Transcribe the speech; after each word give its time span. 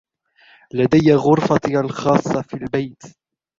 لدي 0.73 1.13
غرفتي 1.13 1.79
الخاصة 1.79 2.41
في 2.41 2.53
البيت 2.53 3.03